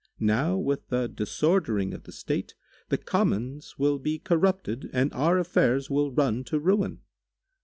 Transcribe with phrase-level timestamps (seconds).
[0.19, 2.55] Now with the disordering of the state
[2.89, 7.01] the commons will be corrupted and our affairs will run to ruin.